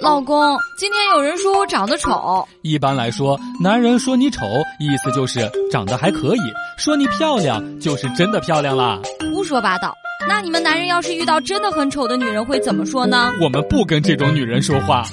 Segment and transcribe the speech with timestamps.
[0.00, 2.46] 老公，今天有人说我长得丑。
[2.62, 4.46] 一般来说，男人说你丑，
[4.78, 6.40] 意思就是长得还可以；
[6.78, 8.98] 说你漂亮，就是真的漂亮啦。
[9.34, 9.94] 胡说八道！
[10.26, 13.30] 那你们男人要是遇到真的很丑的女人，会怎么说呢？
[13.42, 15.04] 我们不跟这种女人说话。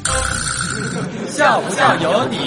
[1.28, 2.38] 笑不笑由你。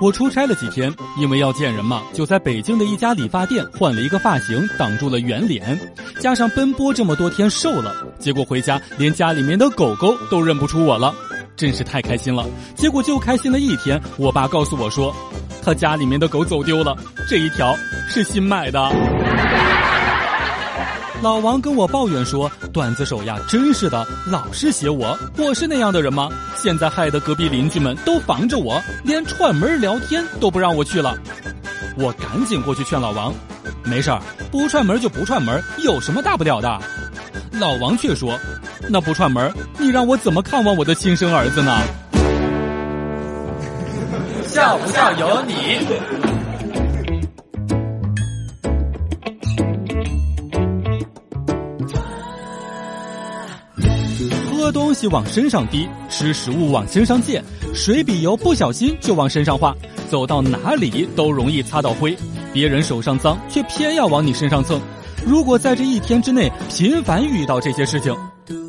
[0.00, 5.78] 我出差了几天，因为要见人嘛，就在北京的一家理发店换了一个发型，挡住了圆脸，
[6.20, 11.12] 加上奔波这么多天瘦了，结果回家连家里面的狗狗都认不出我了，
[11.56, 12.46] 真是太开心了。
[12.76, 15.12] 结果就开心了一天，我爸告诉我说，
[15.64, 16.96] 他家里面的狗走丢了，
[17.28, 17.76] 这一条
[18.08, 18.78] 是新买的。
[21.20, 25.18] 老王跟我抱怨说：“段子手呀，真是的，老是写我。
[25.36, 26.28] 我是那样的人吗？
[26.60, 31.16] 现在害得隔壁邻居们都防着我，连串门聊天都不让我去了。”
[31.96, 33.32] 我赶紧过去劝老王
[33.84, 36.78] ：“没事儿，不串门就不串门，有什么大不了的？”
[37.58, 38.38] 老王却说
[38.88, 41.80] ：“那不串门，你让我怎么看望我的亲生儿子呢？”
[44.46, 46.37] 笑不笑由你。
[54.58, 57.40] 喝东西往身上滴，吃食物往身上溅，
[57.72, 59.72] 水笔油不小心就往身上画，
[60.10, 62.16] 走到哪里都容易擦到灰。
[62.52, 64.80] 别人手上脏，却偏要往你身上蹭。
[65.24, 68.12] 如果在这一天之内频繁遇到这些事情，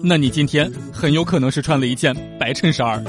[0.03, 3.03] 那你今天很有可能是穿了一件白衬衫儿。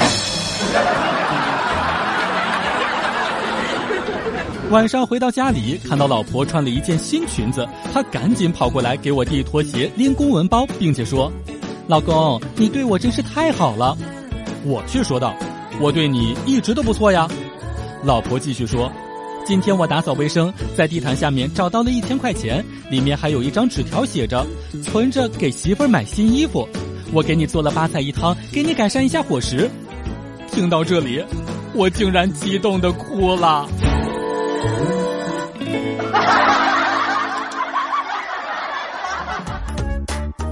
[4.70, 11.31] 晚上回到家里，看到老婆穿了一件新裙子，他赶紧跑过来给我递拖鞋、拎公文包，并且说。
[11.91, 13.98] 老公，你对我真是太好了，
[14.64, 15.34] 我却说道
[15.83, 17.28] ：“我对你一直都不错呀。”
[18.05, 18.88] 老婆继续说
[19.44, 24.46] ：“今天我打扫卫生，在地毯下面找到了一千块钱，里面还有一张纸条，写着
[24.84, 26.68] 存着给媳妇儿买新衣服。
[27.12, 29.68] 我给你做了八菜一汤，给你改善一下伙食。”
[30.52, 31.20] 听到这里，
[31.74, 33.68] 我竟然激动的哭了。